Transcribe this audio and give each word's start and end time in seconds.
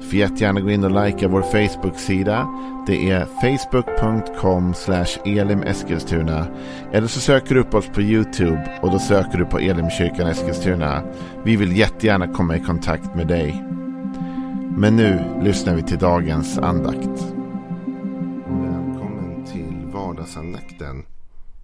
Du 0.00 0.06
får 0.06 0.14
jättegärna 0.14 0.60
gå 0.60 0.70
in 0.70 0.84
och 0.84 1.04
likea 1.04 1.28
vår 1.28 1.42
Facebook-sida. 1.42 2.48
Det 2.86 3.10
är 3.10 3.24
facebook.com 3.24 4.74
elimeskilstuna. 5.24 6.46
Eller 6.92 7.06
så 7.06 7.20
söker 7.20 7.54
du 7.54 7.60
upp 7.60 7.74
oss 7.74 7.88
på 7.94 8.02
YouTube 8.02 8.78
och 8.82 8.90
då 8.90 8.98
söker 8.98 9.38
du 9.38 9.44
på 9.44 9.58
Elimkyrkan 9.58 10.26
Eskilstuna. 10.26 11.02
Vi 11.44 11.56
vill 11.56 11.76
jättegärna 11.76 12.28
komma 12.28 12.56
i 12.56 12.60
kontakt 12.60 13.14
med 13.14 13.26
dig. 13.26 13.64
Men 14.76 14.96
nu 14.96 15.40
lyssnar 15.42 15.74
vi 15.74 15.82
till 15.82 15.98
dagens 15.98 16.58
andakt. 16.58 17.34
Välkommen 18.46 19.44
till 19.52 19.92
vardagsandakten. 19.92 21.02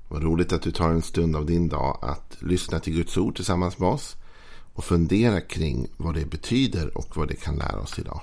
Vad 0.08 0.22
roligt 0.22 0.52
att 0.52 0.62
du 0.62 0.70
tar 0.70 0.88
en 0.88 1.02
stund 1.02 1.36
av 1.36 1.46
din 1.46 1.68
dag 1.68 1.98
att 2.02 2.36
lyssna 2.40 2.78
till 2.78 2.94
Guds 2.94 3.16
ord 3.16 3.36
tillsammans 3.36 3.78
med 3.78 3.88
oss 3.88 4.16
och 4.74 4.84
fundera 4.84 5.40
kring 5.40 5.86
vad 5.96 6.14
det 6.14 6.26
betyder 6.26 6.98
och 6.98 7.16
vad 7.16 7.28
det 7.28 7.34
kan 7.36 7.56
lära 7.56 7.80
oss 7.80 7.98
idag. 7.98 8.20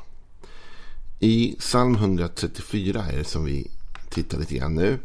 I 1.20 1.55
psalm 1.59 1.96
134 1.96 3.05
är 3.12 3.18
det 3.18 3.23
som 3.23 3.46
vi 3.46 3.72
tittar 4.09 4.38
lite 4.38 4.56
grann 4.56 4.76
nu. 4.76 5.00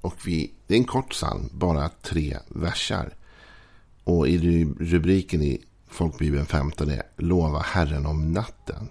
Och 0.00 0.14
vi, 0.26 0.52
det 0.66 0.74
är 0.74 0.78
en 0.78 0.84
kort 0.84 1.10
psalm, 1.10 1.48
bara 1.52 1.88
tre 1.88 2.38
versar. 2.48 3.14
Och 4.04 4.28
i 4.28 4.64
rubriken 4.80 5.42
i 5.42 5.64
Folkbibeln 5.88 6.46
15 6.46 6.90
är 6.90 7.02
Lova 7.16 7.58
Herren 7.58 8.06
om 8.06 8.32
natten. 8.32 8.88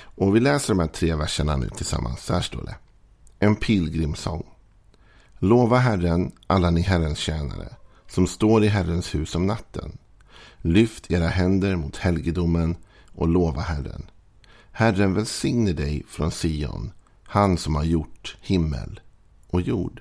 Och 0.00 0.36
vi 0.36 0.40
läser 0.40 0.74
de 0.74 0.80
här 0.80 0.86
tre 0.86 1.14
verserna 1.14 1.56
nu 1.56 1.68
tillsammans. 1.68 2.24
Så 2.24 2.34
här 2.34 2.40
står 2.40 2.62
det. 2.62 2.76
En 3.38 3.56
pilgrimsång. 3.56 4.46
Lova 5.38 5.78
Herren, 5.78 6.32
alla 6.46 6.70
ni 6.70 6.80
Herrens 6.80 7.18
tjänare, 7.18 7.68
som 8.08 8.26
står 8.26 8.64
i 8.64 8.68
Herrens 8.68 9.14
hus 9.14 9.34
om 9.34 9.46
natten. 9.46 9.98
Lyft 10.62 11.10
era 11.10 11.26
händer 11.26 11.76
mot 11.76 11.96
helgedomen 11.96 12.76
och 13.12 13.28
lova 13.28 13.60
Herren. 13.60 14.10
Herren 14.72 15.14
välsigne 15.14 15.72
dig 15.72 16.02
från 16.08 16.30
Sion, 16.30 16.92
han 17.24 17.58
som 17.58 17.76
har 17.76 17.84
gjort 17.84 18.36
himmel 18.40 19.00
och 19.46 19.60
jord. 19.60 20.00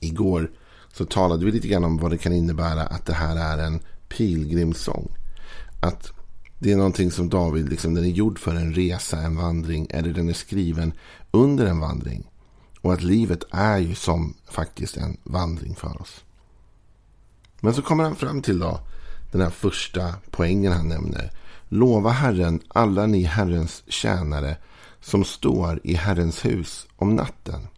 Igår 0.00 0.50
så 0.92 1.04
talade 1.04 1.44
vi 1.44 1.52
lite 1.52 1.68
grann 1.68 1.84
om 1.84 1.98
vad 1.98 2.10
det 2.10 2.18
kan 2.18 2.32
innebära 2.32 2.82
att 2.82 3.06
det 3.06 3.14
här 3.14 3.36
är 3.36 3.64
en 3.64 3.80
pilgrimssång. 4.08 5.08
Att 5.80 6.12
det 6.58 6.72
är 6.72 6.76
någonting 6.76 7.10
som 7.10 7.28
David, 7.28 7.68
liksom, 7.68 7.94
den 7.94 8.04
är 8.04 8.08
gjord 8.08 8.38
för 8.38 8.54
en 8.54 8.74
resa, 8.74 9.18
en 9.18 9.36
vandring, 9.36 9.86
eller 9.90 10.12
den 10.12 10.28
är 10.28 10.32
skriven 10.32 10.92
under 11.30 11.66
en 11.66 11.80
vandring. 11.80 12.30
Och 12.80 12.92
att 12.92 13.02
livet 13.02 13.44
är 13.50 13.78
ju 13.78 13.94
som 13.94 14.34
faktiskt 14.50 14.96
en 14.96 15.16
vandring 15.22 15.74
för 15.74 16.02
oss. 16.02 16.24
Men 17.60 17.74
så 17.74 17.82
kommer 17.82 18.04
han 18.04 18.16
fram 18.16 18.42
till 18.42 18.58
då 18.58 18.80
den 19.32 19.40
här 19.40 19.50
första 19.50 20.14
poängen 20.30 20.72
han 20.72 20.88
nämner. 20.88 21.30
Lova 21.68 22.10
Herren 22.10 22.60
alla 22.68 23.06
ni 23.06 23.22
Herrens 23.22 23.82
tjänare 23.88 24.56
som 25.00 25.24
står 25.24 25.80
i 25.84 25.94
Herrens 25.94 26.44
hus 26.44 26.86
om 26.96 27.16
natten. 27.16 27.68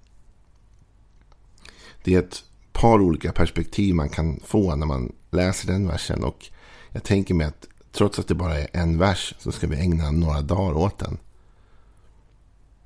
Det 2.04 2.14
är 2.14 2.18
ett 2.18 2.44
par 2.72 3.00
olika 3.00 3.32
perspektiv 3.32 3.94
man 3.94 4.08
kan 4.08 4.40
få 4.44 4.76
när 4.76 4.86
man 4.86 5.12
läser 5.30 5.66
den 5.66 5.88
versen. 5.88 6.24
Och 6.24 6.46
jag 6.92 7.04
tänker 7.04 7.34
mig 7.34 7.46
att 7.46 7.66
trots 7.92 8.18
att 8.18 8.28
det 8.28 8.34
bara 8.34 8.58
är 8.58 8.68
en 8.72 8.98
vers 8.98 9.34
så 9.38 9.52
ska 9.52 9.66
vi 9.66 9.76
ägna 9.76 10.10
några 10.10 10.42
dagar 10.42 10.76
åt 10.76 10.98
den. 10.98 11.18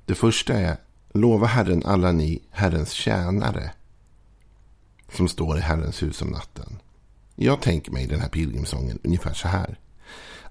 Det 0.05 0.15
första 0.15 0.53
är 0.53 0.77
Lova 1.13 1.47
Herren 1.47 1.83
alla 1.85 2.11
ni 2.11 2.41
Herrens 2.51 2.91
tjänare 2.91 3.71
som 5.11 5.27
står 5.27 5.57
i 5.57 5.61
Herrens 5.61 6.03
hus 6.03 6.21
om 6.21 6.27
natten. 6.27 6.79
Jag 7.35 7.61
tänker 7.61 7.91
mig 7.91 8.07
den 8.07 8.21
här 8.21 8.29
pilgrimsången 8.29 8.99
ungefär 9.03 9.33
så 9.33 9.47
här. 9.47 9.79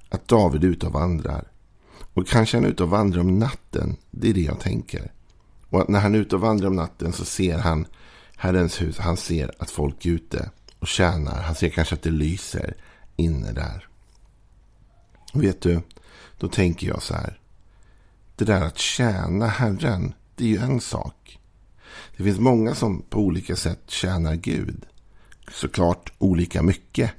Att 0.09 0.29
David 0.29 0.65
är 0.65 0.69
ute 0.69 0.87
och 0.87 0.93
vandrar. 0.93 1.45
Och 2.15 2.29
kanske 2.29 2.57
han 2.57 2.65
är 2.65 2.69
ute 2.69 2.83
och 2.83 2.91
vandrar 2.91 3.21
om 3.21 3.39
natten. 3.39 3.97
Det 4.11 4.31
är 4.31 4.35
det 4.35 4.41
jag 4.41 4.61
tänker. 4.61 5.13
Och 5.69 5.81
att 5.81 5.89
när 5.89 6.01
han 6.01 6.15
är 6.15 6.19
ute 6.19 6.35
och 6.35 6.41
vandrar 6.41 6.69
om 6.69 6.77
natten 6.77 7.13
så 7.13 7.25
ser 7.25 7.59
han 7.59 7.87
Herrens 8.37 8.83
hus. 8.83 8.99
Han 8.99 9.17
ser 9.17 9.51
att 9.59 9.71
folk 9.71 10.07
är 10.07 10.11
ute 10.11 10.51
och 10.79 10.89
tjänar. 10.89 11.43
Han 11.43 11.55
ser 11.55 11.69
kanske 11.69 11.95
att 11.95 12.03
det 12.03 12.11
lyser 12.11 12.77
inne 13.17 13.53
där. 13.53 13.89
Och 15.33 15.43
Vet 15.43 15.61
du, 15.61 15.81
då 16.39 16.49
tänker 16.49 16.87
jag 16.87 17.03
så 17.03 17.15
här. 17.15 17.41
Det 18.37 18.45
där 18.45 18.61
att 18.61 18.79
tjäna 18.79 19.47
Herren, 19.47 20.15
det 20.35 20.45
är 20.45 20.49
ju 20.49 20.59
en 20.59 20.81
sak. 20.81 21.39
Det 22.17 22.25
finns 22.25 22.39
många 22.39 22.75
som 22.75 23.03
på 23.03 23.19
olika 23.19 23.57
sätt 23.57 23.83
tjänar 23.87 24.35
Gud 24.35 24.87
såklart 25.53 26.13
olika 26.19 26.63
mycket. 26.63 27.11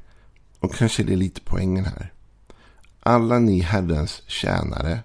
Och 0.60 0.76
kanske 0.76 1.04
det 1.04 1.14
är 1.14 1.18
lite 1.18 1.42
poängen 1.42 1.86
här. 1.86 2.14
Alla 3.00 3.40
ni 3.40 3.60
Herrens 3.60 4.22
tjänare. 4.28 5.04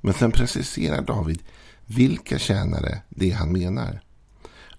Men 0.00 0.14
sen 0.14 0.32
preciserar 0.32 1.02
David 1.02 1.42
vilka 1.86 2.38
tjänare 2.38 3.02
det 3.08 3.30
är 3.30 3.34
han 3.34 3.52
menar. 3.52 4.00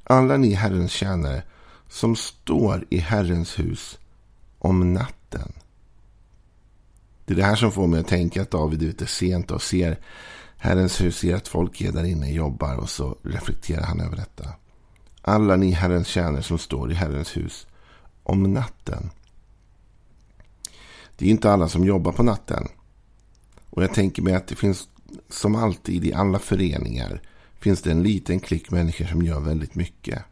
Alla 0.04 0.38
ni 0.38 0.54
Herrens 0.54 0.92
tjänare 0.92 1.44
som 1.88 2.16
står 2.16 2.86
i 2.90 2.98
Herrens 2.98 3.60
hus 3.60 3.98
om 4.60 4.94
natten. 4.94 5.54
Det 7.26 7.34
är 7.34 7.38
det 7.38 7.44
här 7.44 7.56
som 7.56 7.72
får 7.72 7.88
mig 7.88 8.00
att 8.00 8.08
tänka 8.08 8.42
att 8.42 8.52
David 8.52 8.84
är 8.84 8.86
ute 8.86 9.08
sent 9.08 9.52
och 9.52 9.62
ser 9.62 10.00
Herrens 10.58 11.02
hus, 11.02 11.18
ser 11.18 11.36
att 11.36 11.48
folk 11.48 11.82
är 11.82 11.92
där 11.92 12.04
inne 12.04 12.26
och 12.26 12.32
jobbar 12.32 12.76
och 12.76 12.90
så 12.90 13.18
reflekterar 13.24 13.84
han 13.84 14.02
över 14.02 14.16
detta. 14.16 14.50
Alla 15.22 15.56
ni 15.56 15.72
Herrens 15.72 16.08
tjänare 16.08 16.44
som 16.44 16.58
står 16.58 16.92
i 16.92 16.96
Herrens 16.96 17.38
hus 17.38 17.68
om 18.30 18.54
natten. 18.54 19.10
Det 21.18 21.26
är 21.26 21.30
inte 21.30 21.52
alla 21.52 21.70
som 21.70 21.86
jobbar 21.86 22.12
på 22.12 22.24
natten. 22.24 22.68
Och 23.70 23.84
jag 23.84 23.94
tänker 23.94 24.22
mig 24.22 24.34
att 24.34 24.48
det 24.48 24.56
finns 24.56 24.88
som 25.30 25.56
alltid 25.56 26.06
i 26.06 26.14
alla 26.14 26.40
föreningar 26.40 27.22
finns 27.60 27.82
det 27.82 27.92
en 27.92 28.04
liten 28.04 28.40
klick 28.40 28.72
människor 28.72 29.06
som 29.06 29.22
gör 29.22 29.40
väldigt 29.40 29.76
mycket. 29.76 30.24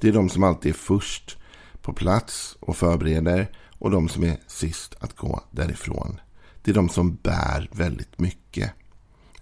Det 0.00 0.08
är 0.08 0.12
de 0.12 0.28
som 0.28 0.42
alltid 0.42 0.72
är 0.72 0.76
först 0.76 1.36
på 1.82 1.92
plats 1.92 2.56
och 2.60 2.76
förbereder 2.76 3.50
och 3.78 3.90
de 3.90 4.08
som 4.08 4.24
är 4.24 4.36
sist 4.46 4.94
att 5.00 5.16
gå 5.16 5.40
därifrån. 5.50 6.20
Det 6.62 6.70
är 6.70 6.74
de 6.74 6.88
som 6.88 7.14
bär 7.14 7.68
väldigt 7.72 8.18
mycket. 8.18 8.72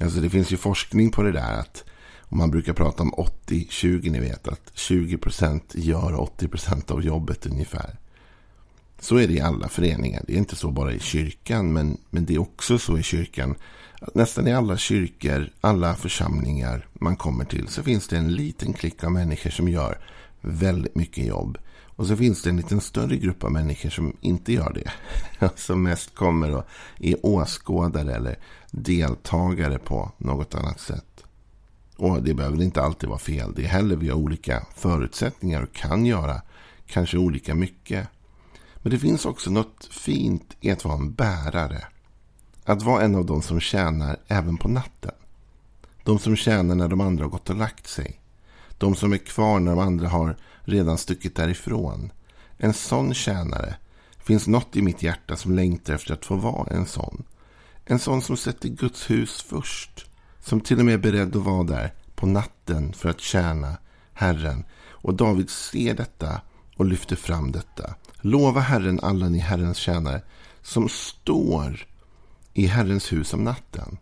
Alltså 0.00 0.20
det 0.20 0.30
finns 0.30 0.50
ju 0.50 0.56
forskning 0.56 1.10
på 1.10 1.22
det 1.22 1.32
där 1.32 1.52
att 1.58 1.84
och 2.34 2.38
man 2.38 2.50
brukar 2.50 2.72
prata 2.72 3.02
om 3.02 3.12
80-20, 3.46 4.10
ni 4.10 4.20
vet 4.20 4.48
att 4.48 4.72
20% 4.74 5.60
gör 5.74 6.12
80% 6.12 6.92
av 6.92 7.04
jobbet 7.04 7.46
ungefär. 7.46 7.98
Så 9.00 9.16
är 9.16 9.28
det 9.28 9.32
i 9.32 9.40
alla 9.40 9.68
föreningar. 9.68 10.24
Det 10.26 10.34
är 10.34 10.38
inte 10.38 10.56
så 10.56 10.70
bara 10.70 10.92
i 10.92 11.00
kyrkan, 11.00 11.72
men, 11.72 11.98
men 12.10 12.24
det 12.24 12.34
är 12.34 12.38
också 12.38 12.78
så 12.78 12.98
i 12.98 13.02
kyrkan. 13.02 13.54
Att 14.00 14.14
nästan 14.14 14.48
i 14.48 14.54
alla 14.54 14.76
kyrkor, 14.76 15.50
alla 15.60 15.94
församlingar 15.94 16.88
man 16.92 17.16
kommer 17.16 17.44
till 17.44 17.68
så 17.68 17.82
finns 17.82 18.08
det 18.08 18.16
en 18.16 18.32
liten 18.32 18.72
klick 18.72 19.04
av 19.04 19.12
människor 19.12 19.50
som 19.50 19.68
gör 19.68 19.98
väldigt 20.40 20.94
mycket 20.94 21.26
jobb. 21.26 21.58
Och 21.96 22.06
så 22.06 22.16
finns 22.16 22.42
det 22.42 22.50
en 22.50 22.56
liten 22.56 22.80
större 22.80 23.16
grupp 23.16 23.44
av 23.44 23.52
människor 23.52 23.90
som 23.90 24.16
inte 24.20 24.52
gör 24.52 24.72
det. 24.72 24.92
Som 25.56 25.82
mest 25.82 26.14
kommer 26.14 26.56
och 26.56 26.64
är 27.00 27.26
åskådare 27.26 28.14
eller 28.14 28.38
deltagare 28.70 29.78
på 29.78 30.12
något 30.18 30.54
annat 30.54 30.80
sätt. 30.80 31.23
Och 31.96 32.22
det 32.22 32.34
behöver 32.34 32.62
inte 32.62 32.82
alltid 32.82 33.08
vara 33.08 33.18
fel. 33.18 33.52
Det 33.56 33.64
är 33.64 33.68
heller 33.68 33.96
vi 33.96 34.08
har 34.08 34.16
olika 34.16 34.66
förutsättningar 34.74 35.62
och 35.62 35.72
kan 35.72 36.06
göra 36.06 36.42
kanske 36.86 37.18
olika 37.18 37.54
mycket. 37.54 38.08
Men 38.76 38.90
det 38.90 38.98
finns 38.98 39.24
också 39.24 39.50
något 39.50 39.88
fint 39.90 40.56
i 40.60 40.70
att 40.70 40.84
vara 40.84 40.96
en 40.96 41.12
bärare. 41.12 41.84
Att 42.64 42.82
vara 42.82 43.02
en 43.02 43.14
av 43.14 43.26
de 43.26 43.42
som 43.42 43.60
tjänar 43.60 44.16
även 44.28 44.56
på 44.56 44.68
natten. 44.68 45.14
De 46.04 46.18
som 46.18 46.36
tjänar 46.36 46.74
när 46.74 46.88
de 46.88 47.00
andra 47.00 47.24
har 47.24 47.30
gått 47.30 47.50
och 47.50 47.56
lagt 47.56 47.86
sig. 47.86 48.20
De 48.78 48.94
som 48.94 49.12
är 49.12 49.18
kvar 49.18 49.60
när 49.60 49.70
de 49.70 49.78
andra 49.78 50.08
har 50.08 50.36
redan 50.64 50.98
stuckit 50.98 51.36
därifrån. 51.36 52.12
En 52.58 52.74
sån 52.74 53.14
tjänare 53.14 53.76
finns 54.18 54.46
något 54.46 54.76
i 54.76 54.82
mitt 54.82 55.02
hjärta 55.02 55.36
som 55.36 55.54
längtar 55.54 55.94
efter 55.94 56.14
att 56.14 56.24
få 56.24 56.36
vara 56.36 56.76
en 56.76 56.86
sån. 56.86 57.24
En 57.84 57.98
sån 57.98 58.22
som 58.22 58.36
sätter 58.36 58.68
Guds 58.68 59.10
hus 59.10 59.44
först. 59.48 60.06
Som 60.44 60.60
till 60.60 60.78
och 60.78 60.84
med 60.84 60.94
är 60.94 60.98
beredd 60.98 61.36
att 61.36 61.42
vara 61.42 61.64
där 61.64 61.94
på 62.14 62.26
natten 62.26 62.92
för 62.92 63.08
att 63.08 63.20
tjäna 63.20 63.76
Herren. 64.12 64.64
Och 64.88 65.14
David 65.14 65.50
ser 65.50 65.94
detta 65.94 66.40
och 66.76 66.84
lyfter 66.84 67.16
fram 67.16 67.52
detta. 67.52 67.94
Lova 68.20 68.60
Herren 68.60 69.00
alla 69.02 69.28
ni 69.28 69.38
Herrens 69.38 69.76
tjänare 69.76 70.22
som 70.62 70.88
står 70.88 71.86
i 72.52 72.66
Herrens 72.66 73.12
hus 73.12 73.34
om 73.34 73.44
natten. 73.44 73.98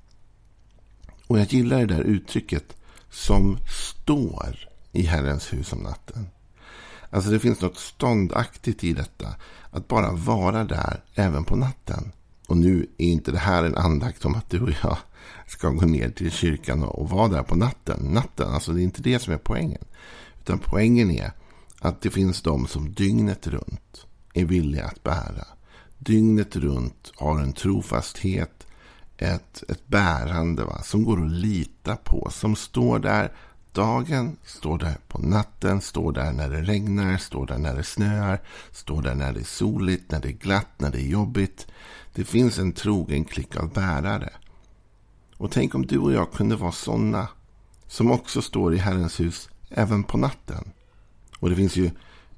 Och 1.26 1.38
jag 1.38 1.52
gillar 1.52 1.78
det 1.78 1.94
där 1.94 2.02
uttrycket 2.02 2.76
som 3.10 3.58
står 3.68 4.68
i 4.92 5.02
Herrens 5.02 5.52
hus 5.52 5.72
om 5.72 5.78
natten. 5.78 6.26
Alltså 7.10 7.30
det 7.30 7.40
finns 7.40 7.60
något 7.60 7.78
ståndaktigt 7.78 8.84
i 8.84 8.92
detta. 8.92 9.34
Att 9.70 9.88
bara 9.88 10.12
vara 10.12 10.64
där 10.64 11.04
även 11.14 11.44
på 11.44 11.56
natten. 11.56 12.12
Och 12.52 12.58
nu 12.58 12.86
är 12.98 13.06
inte 13.06 13.32
det 13.32 13.38
här 13.38 13.64
en 13.64 13.74
andakt 13.74 14.24
om 14.24 14.34
att 14.34 14.50
du 14.50 14.60
och 14.60 14.70
jag 14.82 14.98
ska 15.46 15.70
gå 15.70 15.86
ner 15.86 16.10
till 16.10 16.30
kyrkan 16.30 16.82
och, 16.82 17.10
vara 17.10 17.28
där 17.28 17.42
på 17.42 17.54
natten. 17.54 18.00
Natten, 18.02 18.48
alltså 18.48 18.72
det 18.72 18.80
är 18.80 18.84
inte 18.84 19.02
det 19.02 19.18
som 19.18 19.32
är 19.32 19.38
poängen. 19.38 19.84
Utan 20.40 20.58
poängen 20.58 21.10
är 21.10 21.32
att 21.80 22.00
det 22.00 22.10
finns 22.10 22.42
de 22.42 22.66
som 22.66 22.92
dygnet 22.92 23.46
runt 23.46 24.06
är 24.34 24.44
villiga 24.44 24.84
att 24.84 25.02
bära. 25.02 25.46
Dygnet 25.98 26.56
runt 26.56 27.12
har 27.16 27.40
en 27.40 27.52
trofasthet, 27.52 28.66
ett, 29.16 29.64
ett 29.68 29.88
bärande 29.88 30.64
va, 30.64 30.82
som 30.82 31.04
går 31.04 31.24
att 31.24 31.32
lita 31.32 31.96
på. 31.96 32.28
Som 32.30 32.56
står 32.56 32.98
där 32.98 33.32
dagen, 33.72 34.36
står 34.44 34.78
där 34.78 34.96
på 35.08 35.18
natten, 35.18 35.80
står 35.80 36.12
där 36.12 36.32
när 36.32 36.50
det 36.50 36.62
regnar, 36.62 37.16
står 37.16 37.46
där 37.46 37.58
när 37.58 37.74
det 37.74 37.84
snöar, 37.84 38.40
står 38.70 39.02
där 39.02 39.14
när 39.14 39.32
det 39.32 39.40
är 39.40 39.44
soligt, 39.44 40.10
när 40.10 40.20
det 40.20 40.28
är 40.28 40.32
glatt, 40.32 40.68
när 40.76 40.90
det 40.90 40.98
är 40.98 41.08
jobbigt. 41.08 41.66
Det 42.14 42.24
finns 42.24 42.58
en 42.58 42.72
trogen 42.72 43.24
klick 43.24 43.56
av 43.56 43.72
bärare. 43.72 44.32
Och 45.36 45.50
tänk 45.50 45.74
om 45.74 45.86
du 45.86 45.98
och 45.98 46.12
jag 46.12 46.32
kunde 46.32 46.56
vara 46.56 46.72
sådana 46.72 47.28
som 47.86 48.10
också 48.10 48.42
står 48.42 48.74
i 48.74 48.78
Herrens 48.78 49.20
hus 49.20 49.48
även 49.70 50.04
på 50.04 50.18
natten. 50.18 50.72
Och 51.38 51.50
det 51.50 51.56
finns 51.56 51.76
ju 51.76 51.90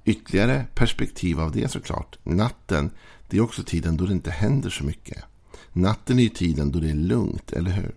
ytterligare 0.04 0.66
perspektiv 0.74 1.40
av 1.40 1.52
det 1.52 1.68
såklart. 1.68 2.18
Natten, 2.22 2.90
det 3.28 3.36
är 3.36 3.40
också 3.40 3.62
tiden 3.62 3.96
då 3.96 4.06
det 4.06 4.12
inte 4.12 4.30
händer 4.30 4.70
så 4.70 4.84
mycket. 4.84 5.24
Natten 5.72 6.18
är 6.18 6.22
ju 6.22 6.28
tiden 6.28 6.72
då 6.72 6.80
det 6.80 6.90
är 6.90 6.94
lugnt, 6.94 7.52
eller 7.52 7.70
hur? 7.70 7.94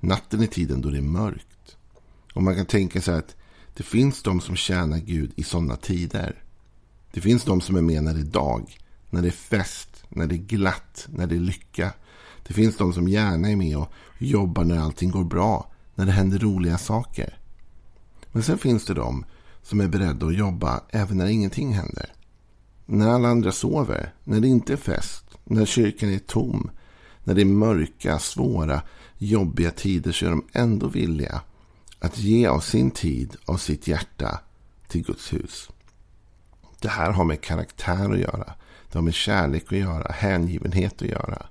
Natten 0.00 0.42
är 0.42 0.46
tiden 0.46 0.80
då 0.80 0.90
det 0.90 0.98
är 0.98 1.02
mörkt. 1.02 1.46
Och 2.32 2.42
man 2.42 2.56
kan 2.56 2.66
tänka 2.66 3.00
sig 3.00 3.14
att 3.14 3.36
det 3.74 3.82
finns 3.82 4.22
de 4.22 4.40
som 4.40 4.56
tjänar 4.56 4.98
Gud 4.98 5.32
i 5.36 5.42
sådana 5.42 5.76
tider. 5.76 6.42
Det 7.12 7.20
finns 7.20 7.44
de 7.44 7.60
som 7.60 7.76
är 7.76 7.82
med 7.82 8.04
när 8.04 8.14
det 8.14 8.20
är 8.20 8.24
dag, 8.24 8.78
när 9.10 9.22
det 9.22 9.28
är 9.28 9.32
fest, 9.32 10.04
när 10.08 10.26
det 10.26 10.34
är 10.34 10.38
glatt, 10.38 11.06
när 11.08 11.26
det 11.26 11.34
är 11.34 11.40
lycka. 11.40 11.92
Det 12.46 12.54
finns 12.54 12.76
de 12.76 12.92
som 12.92 13.08
gärna 13.08 13.50
är 13.50 13.56
med 13.56 13.76
och 13.76 13.92
jobbar 14.18 14.64
när 14.64 14.78
allting 14.78 15.10
går 15.10 15.24
bra, 15.24 15.72
när 15.94 16.06
det 16.06 16.12
händer 16.12 16.38
roliga 16.38 16.78
saker. 16.78 17.38
Men 18.32 18.42
sen 18.42 18.58
finns 18.58 18.84
det 18.84 18.94
de 18.94 19.24
som 19.62 19.80
är 19.80 19.88
beredda 19.88 20.26
att 20.26 20.36
jobba 20.36 20.80
även 20.90 21.16
när 21.16 21.26
ingenting 21.26 21.72
händer. 21.72 22.12
När 22.86 23.08
alla 23.08 23.28
andra 23.28 23.52
sover, 23.52 24.14
när 24.24 24.40
det 24.40 24.48
inte 24.48 24.72
är 24.72 24.76
fest, 24.76 25.24
när 25.44 25.64
kyrkan 25.64 26.10
är 26.10 26.18
tom, 26.18 26.70
när 27.24 27.34
det 27.34 27.40
är 27.40 27.44
mörka, 27.46 28.18
svåra, 28.18 28.82
jobbiga 29.18 29.70
tider 29.70 30.12
så 30.12 30.26
är 30.26 30.30
de 30.30 30.44
ändå 30.52 30.88
villiga 30.88 31.40
att 32.02 32.18
ge 32.18 32.46
av 32.46 32.60
sin 32.60 32.90
tid, 32.90 33.36
av 33.44 33.56
sitt 33.56 33.86
hjärta 33.86 34.40
till 34.88 35.04
Guds 35.04 35.32
hus. 35.32 35.68
Det 36.80 36.88
här 36.88 37.10
har 37.10 37.24
med 37.24 37.40
karaktär 37.40 38.12
att 38.12 38.18
göra. 38.18 38.54
Det 38.88 38.98
har 38.98 39.02
med 39.02 39.14
kärlek 39.14 39.64
att 39.72 39.78
göra, 39.78 40.12
hängivenhet 40.12 41.02
att 41.02 41.08
göra. 41.08 41.46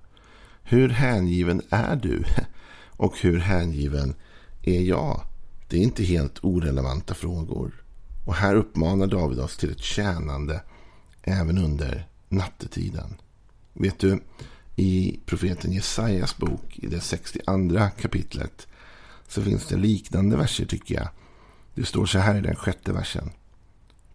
Hur 0.63 0.89
hängiven 0.89 1.61
är 1.69 1.95
du? 1.95 2.23
Och 2.97 3.19
hur 3.19 3.39
hängiven 3.39 4.15
är 4.61 4.81
jag? 4.81 5.21
Det 5.69 5.77
är 5.77 5.81
inte 5.81 6.03
helt 6.03 6.43
orelevanta 6.43 7.13
frågor. 7.13 7.83
Och 8.25 8.35
här 8.35 8.55
uppmanar 8.55 9.07
David 9.07 9.39
oss 9.39 9.57
till 9.57 9.71
ett 9.71 9.83
tjänande 9.83 10.61
även 11.23 11.57
under 11.57 12.07
nattetiden. 12.29 13.15
Vet 13.73 13.99
du, 13.99 14.23
i 14.75 15.19
profeten 15.25 15.71
Jesajas 15.71 16.37
bok, 16.37 16.79
i 16.79 16.87
det 16.87 17.01
62 17.01 17.89
kapitlet, 18.01 18.67
så 19.31 19.41
finns 19.41 19.65
det 19.65 19.77
liknande 19.77 20.37
verser 20.37 20.65
tycker 20.65 20.95
jag. 20.95 21.07
Det 21.75 21.85
står 21.85 22.05
så 22.05 22.19
här 22.19 22.37
i 22.37 22.41
den 22.41 22.55
sjätte 22.55 22.93
versen. 22.93 23.29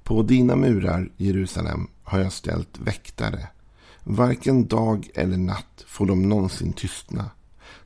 På 0.04 0.22
dina 0.22 0.56
murar, 0.56 1.10
Jerusalem, 1.16 1.88
har 2.02 2.18
jag 2.18 2.32
ställt 2.32 2.78
väktare. 2.78 3.48
Varken 4.04 4.66
dag 4.66 5.10
eller 5.14 5.36
natt 5.36 5.84
får 5.86 6.06
de 6.06 6.28
någonsin 6.28 6.72
tystna. 6.72 7.30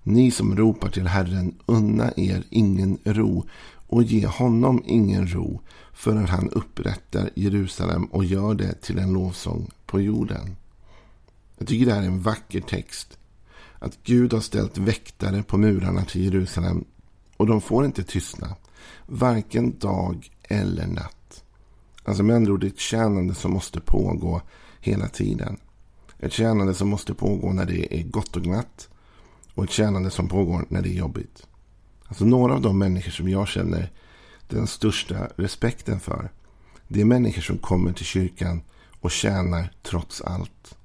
Ni 0.03 0.31
som 0.31 0.56
ropar 0.56 0.91
till 0.91 1.06
Herren, 1.06 1.55
unna 1.67 2.12
er 2.17 2.44
ingen 2.50 2.99
ro 3.05 3.44
och 3.87 4.03
ge 4.03 4.26
honom 4.26 4.83
ingen 4.87 5.33
ro 5.33 5.61
förrän 5.93 6.26
han 6.26 6.50
upprättar 6.50 7.31
Jerusalem 7.35 8.05
och 8.05 8.25
gör 8.25 8.55
det 8.55 8.81
till 8.81 8.99
en 8.99 9.12
lovsång 9.12 9.71
på 9.87 10.00
jorden. 10.00 10.56
Jag 11.59 11.69
tycker 11.69 11.87
det 11.87 11.94
här 11.94 12.03
är 12.03 12.06
en 12.06 12.23
vacker 12.23 12.61
text. 12.61 13.19
Att 13.79 13.99
Gud 14.05 14.33
har 14.33 14.41
ställt 14.41 14.79
väktare 14.79 15.43
på 15.43 15.59
murarna 15.59 16.05
till 16.05 16.25
Jerusalem 16.25 16.85
och 17.41 17.47
de 17.47 17.61
får 17.61 17.85
inte 17.85 18.03
tystna. 18.03 18.57
Varken 19.07 19.79
dag 19.79 20.31
eller 20.43 20.87
natt. 20.87 21.45
Alltså 22.05 22.23
med 22.23 22.37
andra 22.37 22.53
ord 22.53 22.65
ett 22.65 22.79
tjänande 22.79 23.35
som 23.35 23.53
måste 23.53 23.81
pågå 23.81 24.43
hela 24.81 25.09
tiden. 25.09 25.57
Ett 26.19 26.33
tjänande 26.33 26.75
som 26.75 26.89
måste 26.89 27.15
pågå 27.15 27.53
när 27.53 27.67
det 27.67 28.01
är 28.01 28.03
gott 28.03 28.37
och 28.37 28.43
glatt. 28.43 28.89
Och 29.55 29.65
ett 29.65 29.71
tjänande 29.71 30.11
som 30.11 30.29
pågår 30.29 30.65
när 30.69 30.83
det 30.83 30.89
är 30.89 30.95
jobbigt. 30.95 31.47
Alltså 32.07 32.25
några 32.25 32.55
av 32.55 32.61
de 32.61 32.79
människor 32.79 33.11
som 33.11 33.29
jag 33.29 33.49
känner 33.49 33.93
den 34.49 34.67
största 34.67 35.29
respekten 35.37 36.01
för. 36.01 36.31
Det 36.89 37.01
är 37.01 37.05
människor 37.05 37.43
som 37.43 37.59
kommer 37.59 37.93
till 37.93 38.07
kyrkan 38.07 38.63
och 39.01 39.11
tjänar 39.11 39.73
trots 39.83 40.21
allt. 40.21 40.77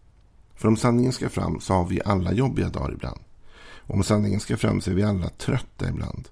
För 0.56 0.68
om 0.68 0.78
sanningen 0.78 1.13
ska 1.13 1.30
fram 1.30 1.60
så 1.60 1.74
har 1.74 1.86
vi 1.86 2.01
alla 2.06 2.34
jobbiga 2.34 2.69
dagar 2.69 2.94
ibland. 2.94 3.19
Om 3.88 4.04
sanningen 4.04 4.40
ska 4.40 4.58
fram 4.58 4.81
så 4.81 4.92
är 4.92 4.96
vi 4.96 5.04
alla 5.04 5.30
trötta 5.30 5.90
ibland. 5.90 6.30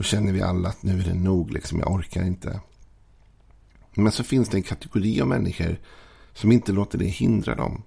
Och 0.00 0.06
känner 0.06 0.32
vi 0.32 0.42
alla 0.42 0.68
att 0.68 0.82
nu 0.82 1.00
är 1.00 1.04
det 1.04 1.14
nog, 1.14 1.50
liksom, 1.50 1.78
jag 1.78 1.92
orkar 1.92 2.24
inte. 2.24 2.60
Men 3.94 4.12
så 4.12 4.24
finns 4.24 4.48
det 4.48 4.56
en 4.56 4.62
kategori 4.62 5.20
av 5.20 5.28
människor 5.28 5.80
som 6.32 6.52
inte 6.52 6.72
låter 6.72 6.98
det 6.98 7.04
hindra 7.04 7.54
dem. 7.54 7.82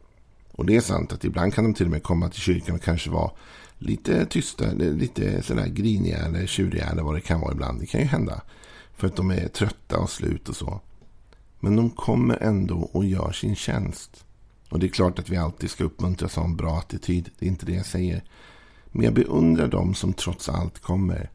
Och 0.52 0.66
det 0.66 0.76
är 0.76 0.82
sant 0.82 1.14
att 1.14 1.24
ibland 1.24 1.54
kan 1.54 1.64
de 1.64 1.74
till 1.74 1.86
och 1.86 1.92
med 1.92 2.04
komma 2.04 2.30
till 2.30 2.42
kyrkan 2.42 2.76
och 2.76 2.82
kanske 2.82 3.10
vara 3.10 3.32
lite 3.78 4.26
tysta, 4.26 4.74
lite 4.74 5.44
sådär 5.44 5.68
griniga 5.68 6.18
eller 6.18 6.48
tjuriga 6.48 6.86
eller 6.86 7.04
vad 7.04 7.16
det 7.16 7.22
kan 7.22 7.42
vara 7.42 7.52
ibland. 7.52 7.80
Det 7.80 7.86
kan 7.86 8.02
ju 8.02 8.08
hända. 8.08 8.42
För 8.96 9.08
att 9.08 9.16
de 9.16 9.32
är 9.32 9.48
trötta 9.48 9.98
och 9.98 10.10
slut 10.10 10.50
och 10.50 10.56
så. 10.56 10.82
Men 11.60 11.76
de 11.76 11.90
kommer 11.90 12.38
ändå 12.44 12.90
och 12.92 13.06
gör 13.06 13.32
sin 13.32 13.56
tjänst. 13.56 14.26
Och 14.70 14.80
det 14.80 14.86
är 14.86 14.90
klart 14.90 15.20
att 15.20 15.30
vi 15.30 15.38
alltid 15.38 15.70
ska 15.70 15.84
uppmuntras 15.84 16.38
av 16.38 16.46
en 16.46 16.56
bra 16.56 16.78
attityd. 16.78 17.30
Det 17.40 17.46
är 17.46 17.50
inte 17.50 17.66
det 17.66 17.76
jag 17.76 17.86
säger. 17.86 18.24
Men 18.86 19.06
jag 19.06 19.14
beundrar 19.14 19.68
dem 19.68 19.96
som 19.96 20.14
trots 20.14 20.50
allt 20.50 20.80
kommer. 20.80 21.30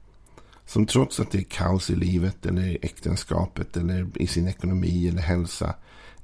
Som 0.69 0.87
trots 0.87 1.20
att 1.20 1.31
det 1.31 1.38
är 1.38 1.43
kaos 1.43 1.91
i 1.91 1.97
livet 1.97 2.47
eller 2.47 2.62
i 2.62 2.79
äktenskapet 2.82 3.76
eller 3.76 4.06
i 4.15 4.27
sin 4.27 4.48
ekonomi 4.48 5.08
eller 5.08 5.22
hälsa 5.22 5.75